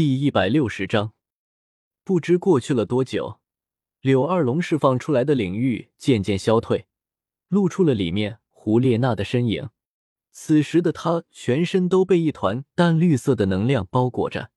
[0.00, 1.12] 第一百六十章，
[2.04, 3.40] 不知过去了多久，
[4.00, 6.86] 柳二龙释放出来的领域渐渐消退，
[7.48, 9.70] 露出了里面胡列娜的身影。
[10.30, 14.52] 此时的他全身都被一团淡绿色的能量包裹着，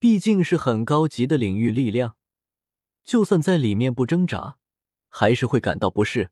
[0.00, 2.16] 毕竟是很高级的领域力量，
[3.04, 4.56] 就算在里面不挣扎，
[5.08, 6.30] 还是会感到不适。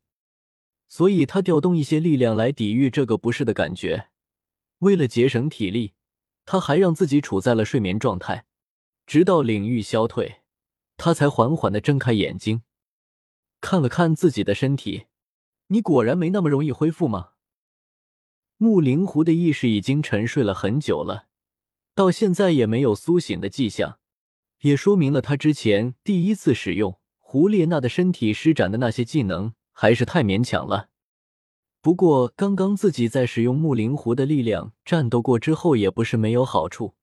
[0.89, 4.09] 所以他调动一些力量来抵御这个不适的感觉。
[4.79, 5.93] 为了节省体力，
[6.45, 8.45] 他还让自己处在了睡眠状态，
[9.05, 10.41] 直到领域消退，
[10.97, 12.61] 他才缓缓的睁开眼睛，
[13.59, 15.07] 看了看自己的身体。
[15.67, 17.31] 你果然没那么容易恢复吗？
[18.57, 21.27] 木灵狐的意识已经沉睡了很久了，
[21.93, 23.99] 到现在也没有苏醒的迹象，
[24.61, 30.89] 也说明了他之前第一次使用胡列娜的身体施展的那些技能还是太勉强了。
[31.85, 36.95] 不过，刚刚自己在使用木灵狐的力量战斗过之后，也不是没有好处。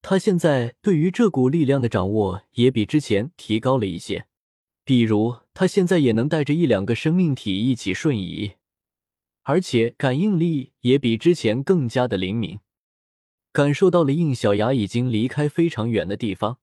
[0.00, 4.24] 他现在对于这股力量的掌握也比之前提高了一些，
[4.86, 8.52] 比如他现在也能带着一两个生命体一起瞬移。
[9.42, 12.60] 而且感应力也比之前更加的灵敏，
[13.52, 16.56] 感受到了应小牙已经离开非常远的地方。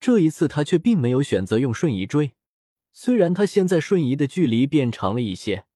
[0.00, 2.32] 这一次他却并没有选择用瞬移追，
[2.94, 5.66] 虽然他现在瞬移的距离变长了一些，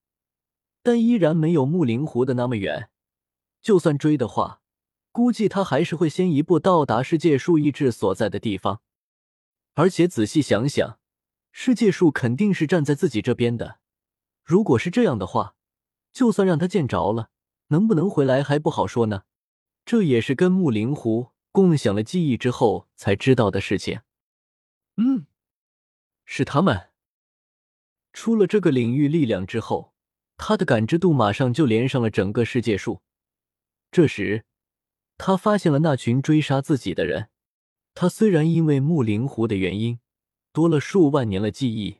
[0.89, 2.89] 但依然没有木灵湖的那么远。
[3.61, 4.63] 就算追的话，
[5.13, 8.81] 估计他还是会先一步到达世界树意志所在的地方。
[9.75, 10.99] 而且仔细想想，
[11.53, 13.81] 世界树肯定是站在自己这边的。
[14.43, 15.57] 如果是这样的话，
[16.11, 17.29] 就算让他见着了，
[17.67, 19.25] 能不能回来还不好说呢。
[19.85, 24.01] 这也是跟木灵狐共享了记忆之后才知道的事情。
[24.97, 25.27] 嗯，
[26.25, 26.89] 是他们。
[28.15, 29.93] 出了这个领域力量之后，
[30.39, 33.03] 他的感知度马上就连上了整个世界树。
[33.91, 34.47] 这时，
[35.19, 37.29] 他发现了那群追杀自己的人。
[37.93, 40.01] 他虽然因为木灵狐的原因
[40.53, 41.99] 多了数万年了记忆。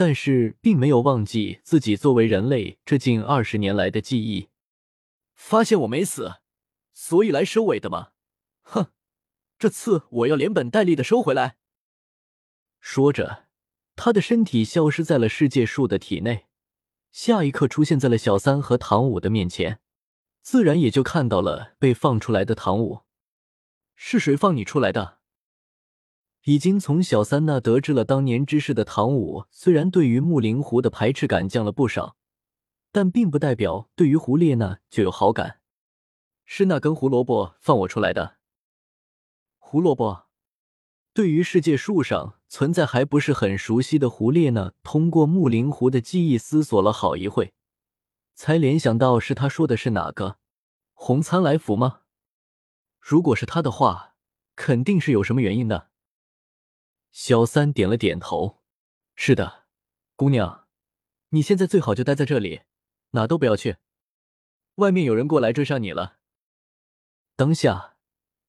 [0.00, 4.48] 但是并没有忘记自己作为人类这近二十年来的记忆。
[5.34, 6.34] 发现我没死，
[6.92, 8.10] 所以来收尾的吗？
[8.62, 8.92] 哼，
[9.58, 11.56] 这次我要连本带利的收回来。
[12.80, 13.48] 说着，
[13.96, 16.46] 他的身体消失在了世界树的体内，
[17.10, 19.80] 下一刻出现在了小三和唐舞的面前，
[20.42, 23.00] 自然也就看到了被放出来的唐舞。
[23.94, 25.18] 是谁放你出来的？
[26.44, 32.16] 已经从小三那得知了当年之事的唐舞，虽然对于木灵狐的排斥感降了不少，
[32.92, 35.60] 但并不代表对于胡列娜就有好感。
[36.44, 38.36] 是那根胡萝卜放我出来的。
[39.58, 40.27] 胡萝卜，
[41.18, 47.52] 对于世界树上存在还不是很熟悉的胡列娜，通过木灵狐的记忆思索了好一会，
[48.36, 50.38] 才联想到是他说的是哪个
[50.92, 52.02] 红参来福吗？
[53.00, 54.14] 如果是他的话，
[54.54, 55.88] 肯定是有什么原因的。
[57.10, 58.62] 小三点了点头，
[59.16, 59.64] 是的，
[60.14, 60.68] 姑娘，
[61.30, 62.60] 你现在最好就待在这里，
[63.10, 63.78] 哪都不要去。
[64.76, 66.18] 外面有人过来追上你了。
[67.34, 67.96] 当下，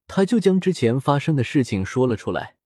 [0.05, 2.57] 他就将之前发生的事情说了出来。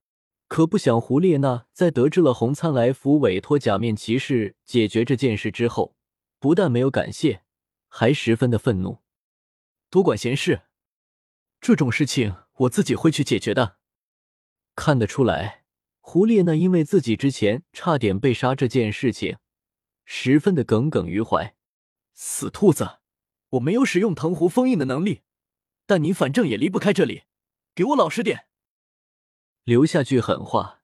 [0.53, 5.96] 可不想，胡列娜在得知了红参来福委托假面骑士解决这件事之后，
[6.38, 7.41] 不但没有感谢，
[7.88, 9.00] 还十分的愤怒。
[9.90, 10.62] 多管闲事，
[11.59, 13.78] 这种事情我自己会去解决的。
[14.75, 15.64] 看得出来。
[16.00, 19.38] 胡列娜因为自己之前差点被杀这件事情，
[20.06, 21.56] 十分的耿耿于怀。
[22.14, 23.00] 死兔子，
[23.50, 25.22] 我没有使用藤壶封印的能力，
[25.88, 27.24] 但你反正也离不开这里，
[27.74, 28.46] 给我老实点。
[29.63, 30.81] 留下句狠话，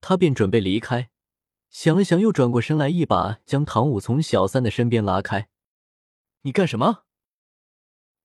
[0.00, 1.10] 他便准备离开。
[1.68, 5.48] 想了想，又转过身来，一把将唐舞从小三的身边拉开。
[6.42, 7.04] 你干什么？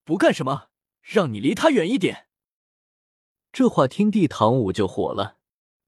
[0.03, 0.69] 不干什么，
[1.01, 2.28] 让你离他远一点。
[3.51, 5.40] 这话听地，唐舞就火了。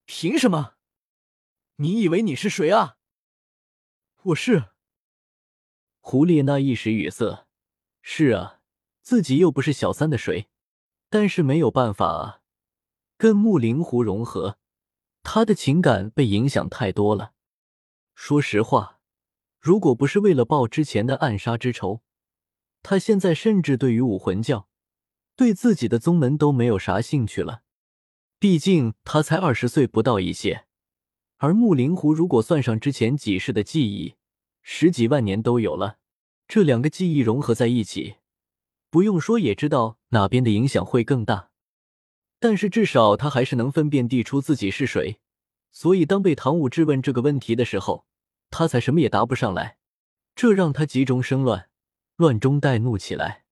[0.06, 0.76] 凭什么？
[1.78, 2.98] 你以为你是谁啊？
[4.24, 4.72] 我是。
[6.02, 7.48] 胡列娜一时语塞。
[8.02, 8.62] 是啊，
[9.02, 10.50] 自己又不是小三的谁，
[11.10, 12.39] 但是没有办法啊，
[13.20, 14.58] 跟木灵狐融合，
[15.24, 17.34] 他的情感被影响太多了。
[18.16, 19.02] 说实话，
[19.60, 22.02] 如果不是为了报之前的暗杀之仇，
[22.82, 24.70] 他现在甚至对于武魂教，
[25.36, 27.64] 对自己的宗门都没有啥兴趣了。
[28.40, 30.66] 毕竟他才二十岁不到一些，
[31.40, 34.16] 而木灵狐如果算上之前几世的记忆，
[34.62, 35.98] 十几万年都有了。
[36.48, 38.16] 这两个记忆融合在一起，
[38.90, 41.50] 不用说也知道哪边的影响会更大。
[42.40, 45.20] 但是至少他还是能分辨地出自己是谁，
[45.72, 48.06] 所以当被唐舞质问这个问题的时候，
[48.50, 49.78] 他才什么也答不上来，
[50.36, 51.70] 这让他急中生乱，
[52.16, 53.46] 乱中带怒起来。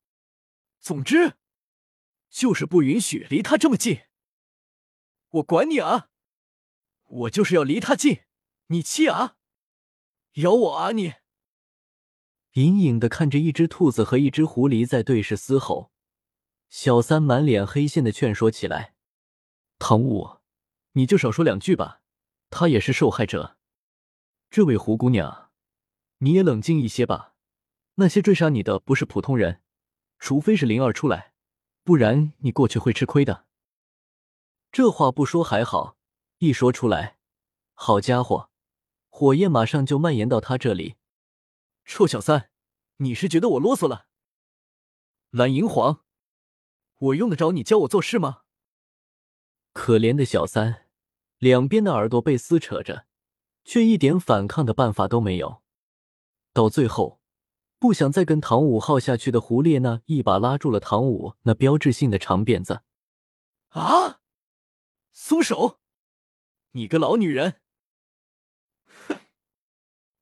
[0.80, 1.34] 总之，
[2.30, 4.02] 就是不允许离他这么近。
[5.30, 6.08] 我管你啊！
[7.04, 8.22] 我就是要离他近，
[8.68, 9.36] 你气啊！
[10.36, 11.16] 咬我啊你！
[12.54, 15.92] 隐隐的看着一只兔子和一只狐狸在对视嘶吼，
[16.70, 18.94] 小三满脸黑线的劝说起来
[19.80, 20.40] ：“唐舞，
[20.94, 22.02] 你就少说两句吧，
[22.50, 23.58] 他也是受害者。
[24.50, 25.52] 这位胡姑娘，
[26.20, 27.36] 你也冷静一些吧。
[27.96, 29.62] 那些追杀你的不是普通人，
[30.20, 31.34] 除非是灵儿出来，
[31.84, 33.46] 不然你过去会吃亏的。”
[34.72, 35.98] 这话不说还好，
[36.40, 37.18] 一说出来，
[37.74, 38.50] 好家伙，
[39.10, 40.96] 火焰马上就蔓延到他这里。
[41.86, 42.52] 臭小三，
[42.98, 44.08] 你是觉得我啰嗦了？
[45.32, 46.04] 蓝银皇，
[46.98, 48.44] 我用得着你教我做事吗？
[49.74, 50.88] 可怜的小三，
[51.38, 53.06] 两边的耳朵被撕扯着，
[53.64, 55.62] 却一点反抗的办法都没有。
[56.54, 57.22] 到最后，
[57.78, 62.82] 不想再跟唐五耗下去的胡列娜一把拉住了唐五那标志性的长辫子。
[63.70, 64.22] 啊！
[65.12, 65.80] 松手！
[66.72, 67.62] 你个老女人！
[68.86, 69.20] 哼！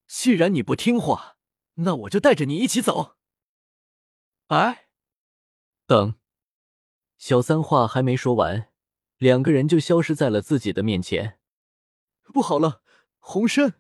[0.07, 1.33] 既然你不听话。
[1.77, 3.17] 那我就带着你一起走。
[4.47, 4.87] 哎，
[5.85, 6.15] 等，
[7.17, 8.69] 小三话还没说完，
[9.17, 11.39] 两个人就消失在了自己的面前。
[12.33, 12.81] 不好了，
[13.19, 13.75] 红参，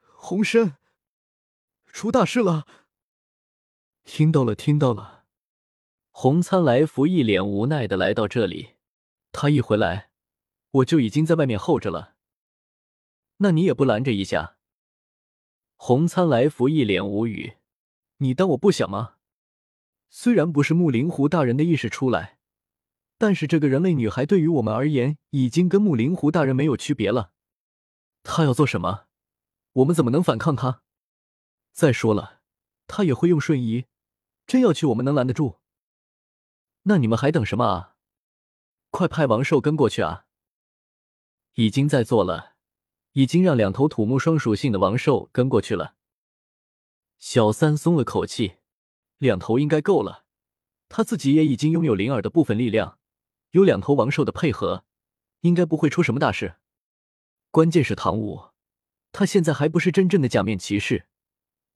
[0.00, 0.78] 红参，
[1.86, 2.66] 出大事了！
[4.04, 5.24] 听到了，听到了。
[6.10, 8.76] 红参来福一脸无奈的来到这里，
[9.32, 10.10] 他一回来，
[10.70, 12.16] 我就已经在外面候着了。
[13.38, 14.56] 那你也不拦着一下？
[15.76, 17.54] 红参来福一脸无语
[18.18, 19.16] ：“你当我不想吗？
[20.10, 22.38] 虽然不是木灵狐大人的意识出来，
[23.16, 27.32] 但是这个人类女孩对于我们而言，已经跟木灵狐大人没有区别了。
[28.22, 29.06] 他要做什么，
[29.72, 30.82] 我们怎么能反抗他？
[31.72, 32.40] 再说了，
[32.86, 33.86] 他也会用瞬移，
[34.46, 35.58] 真要去，我们能拦得住？
[36.82, 37.96] 那你们还等什么啊？
[38.90, 40.26] 快派王兽跟过去啊！
[41.54, 42.50] 已经在做了。”
[43.14, 45.96] 已经让两头土木双属性的王兽跟过去了。
[47.18, 48.58] 小三松了口气，
[49.20, 50.24] 两头应该够了。
[50.88, 52.98] 他自己也已经拥有灵儿的部分力量，
[53.52, 54.84] 有两头王兽的配合，
[55.42, 56.56] 应该不会出什么大事。
[57.52, 58.50] 关键是唐舞，
[59.12, 61.06] 他现在还不是真正的假面骑士，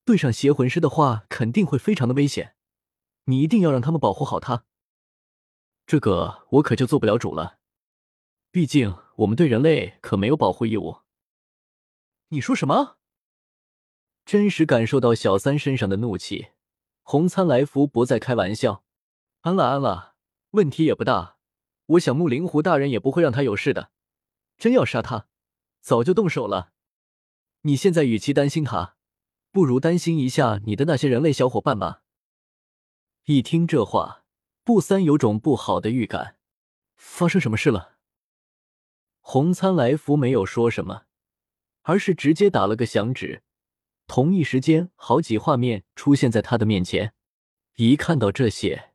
[0.05, 2.57] 对上邪魂师的话，肯定会非常的危险。
[3.27, 4.65] 你一定要让他们保护好他。
[5.87, 7.59] 这个我可就做不了主了，
[8.51, 11.03] 毕竟我们对人类可没有保护义务。
[12.29, 12.97] 你说什么？
[14.25, 16.49] 真实感受到小三身上的怒气，
[17.05, 18.83] 红参来福不再开玩笑。
[19.43, 20.17] 安了安了，
[20.51, 21.37] 问题也不大。
[21.87, 23.91] 我想木灵狐大人也不会让他有事的。
[24.57, 25.29] 真要杀他，
[25.81, 26.73] 早就动手了。
[27.63, 28.97] 你现在与其担心他，
[29.53, 32.03] 不如担心一下你的那些人类小伙伴吧。
[33.27, 34.25] 一听这话，
[34.65, 36.39] 不三有种不好的预感。
[36.97, 37.97] 发生什么事了？
[39.21, 41.05] 红参来福没有说什么。
[41.83, 43.43] 而是直接打了个响指，
[44.07, 47.15] 同一时间，好几画面出现在他的面前。
[47.77, 48.93] 一看到这些，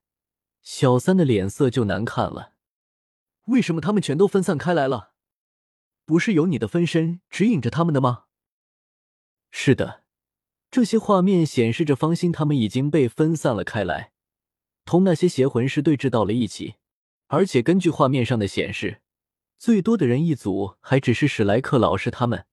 [0.62, 2.54] 小三的脸色就难看了。
[3.46, 5.14] 为什么他们全都分散开来了？
[6.06, 8.26] 不是有你的分身指引着他们的吗？
[9.52, 10.04] 是的，
[10.70, 14.14] 这些画面显示着方心他们已经被分散了开来，
[14.86, 16.76] 同那些邪魂师对峙到了一起。
[17.28, 19.02] 而且根据画面上的显示，
[19.58, 22.46] 最多的人一组还只是史莱克老师他们。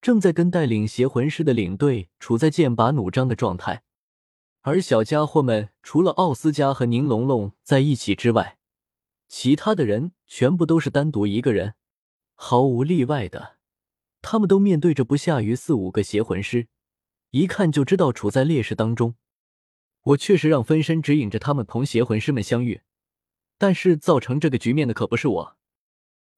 [0.00, 3.82] 正在跟带领邪魂师的领队处在剑拔弩张的状态，
[4.60, 8.58] 而小家伙们除了奥斯加和宁龙龙在一起之外，
[9.26, 11.74] 其他的人全部都是单独一个人，
[12.34, 13.56] 毫无例外的，
[14.22, 16.68] 他们都面对着不下于四五个邪魂师，
[17.30, 19.16] 一看就知道处在劣势当中。
[20.02, 22.82] 我确实让分身指引着他们同邪魂师们相遇，
[23.58, 25.56] 但是造成这个局面的可不是我，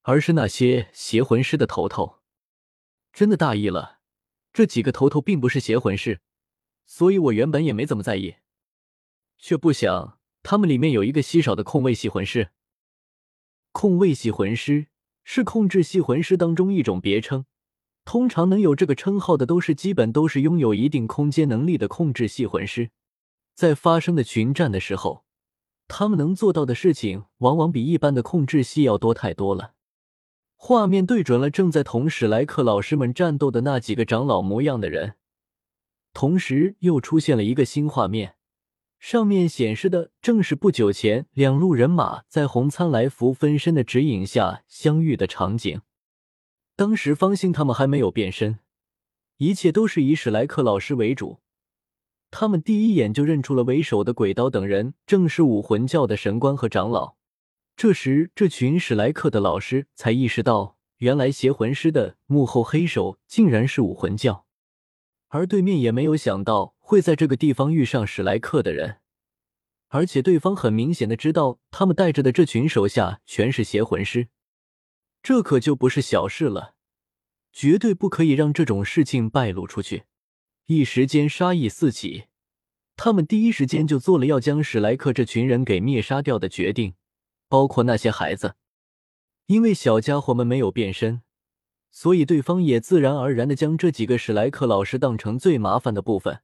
[0.02, 2.19] 而是那些邪魂师的头头。
[3.12, 3.98] 真的大意了，
[4.52, 6.20] 这几个头头并不是邪魂师，
[6.86, 8.36] 所以我原本也没怎么在意，
[9.38, 12.50] 却不想他们里面有一个稀少的控卫系魂师。
[13.72, 14.86] 控卫系魂师
[15.22, 17.46] 是控制系魂师当中一种别称，
[18.04, 22.90] 通常能有这个称号的都是基本都是拥有一定空间能力的控制系魂师，
[23.54, 25.24] 在发生的群战的时候，
[25.86, 29.74] 他们能做到的事情往往比一般的控制系要多太多了。
[30.62, 35.14] 画面对准了正在同史莱克老师们战斗的那几个长老模样的人，
[36.12, 38.34] 同时又出现了一个新画面，
[38.98, 45.80] 上面显示的正是不久前两路人马在红参来福分身的指引下相遇的场景。
[46.76, 48.58] 当时方兴他们还没有变身，
[49.38, 51.38] 一切都是以史莱克老师为主。
[52.30, 57.16] 他们第一眼就认出了为首的鬼刀等人正是武魂教的神官和长老。
[57.82, 64.44] 这时，这群史莱克的老师才意识到，原来邪魂师的幕后黑手竟然是武魂教，
[65.28, 68.99] 而对面也没有想到会在这个地方遇上史莱克的人，
[69.88, 74.28] 而且对方很明显的知道他们带着的这群手下全是邪魂师，
[75.22, 76.75] 这可就不是小事了，
[77.50, 80.02] 绝对不可以让这种事情败露出去。
[80.66, 82.25] 一时间杀意四起，
[82.94, 86.92] 他们第一时间就做了要将史莱克这群人给灭杀掉的决定。
[87.50, 88.54] 包括那些孩子，
[89.47, 91.23] 因为小家伙们没有变身，
[91.90, 96.42] 所以对方也自然而然的将这几个史莱克老师当成最麻烦的部分。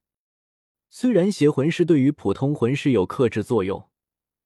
[0.89, 3.87] 虽然邪魂师对于普通魂师有克制作用，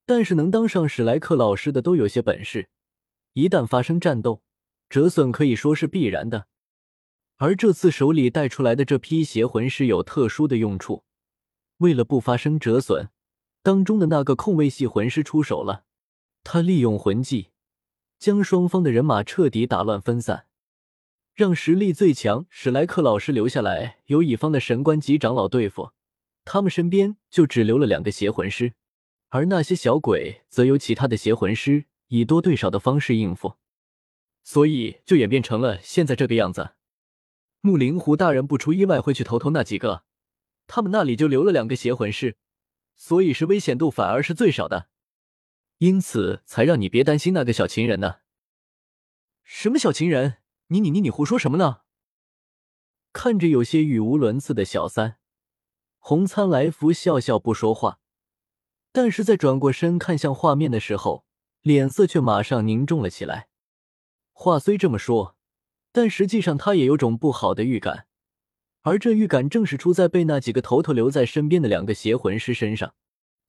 [0.06, 2.70] 但是能当上史莱克老师的都有些本事，
[3.34, 4.44] 一旦发生战斗，
[4.88, 6.46] 折损可以说是必然的。
[7.38, 11.04] 而这次手里带出来的这批邪魂师有特殊的用处，
[11.78, 13.10] 为了不发生折损，
[13.64, 15.86] 当中的那个控卫系魂师出手了。
[16.44, 17.50] 他利用魂技，
[18.20, 20.48] 将双方的人马彻底打乱分散，
[21.34, 25.92] 让实力最强史莱克老师留下来，由乙方的神官级长老对付。
[26.44, 28.74] 他们身边就只留了两个邪魂师，
[29.30, 33.56] 而那些小鬼则由其他的邪魂师以多对少的方式应付，
[34.44, 36.72] 所以就演变成了现在这个样子。
[37.62, 40.04] 木灵狐大人不出意外会去投投那几个，
[40.66, 42.36] 他们那里就留了两个邪魂师，
[42.96, 44.88] 所以是危险度反而是最少的。
[45.82, 48.18] 因此才让你别担心那个小情人呢。
[49.44, 50.38] 什么小情人？
[50.68, 51.80] 你你你你胡说什么呢？
[53.12, 55.18] 看着有些语无伦次的小三，
[55.98, 58.00] 红参来福笑笑不说话，
[58.92, 61.26] 但是在转过身看向画面的时候，
[61.64, 63.48] 脸色却马上凝重了起来。
[64.34, 65.36] 话虽这么说，
[65.92, 68.06] 但实际上他也有种不好的预感，
[68.82, 72.94] 而这预感正是出在被那几个头头留在身边的两个邪魂师身上，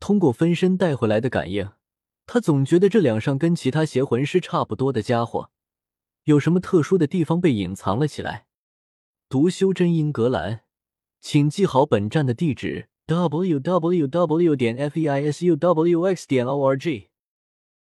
[0.00, 1.70] 通过分身带回来的感应。
[2.26, 5.50] 他总觉得这两上跟其他邪魂师差不多的家伙，
[6.24, 8.46] 有什么特殊的地方被隐藏了起来。
[9.28, 10.60] 读修真英格兰，
[11.20, 14.56] 请记好本站的地址：w w w.
[14.56, 16.26] 点 f e i s u w x.
[16.26, 17.11] 点 o r g。